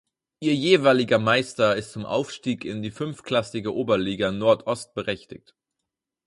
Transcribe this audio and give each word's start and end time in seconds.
Ihr 0.39 0.55
jeweiliger 0.55 1.19
Meister 1.19 1.75
ist 1.75 1.91
zum 1.91 2.07
Aufstieg 2.07 2.65
in 2.65 2.81
die 2.81 2.89
fünftklassige 2.89 3.71
Oberliga 3.71 4.31
Nordost 4.31 4.95
berechtigt. 4.95 5.53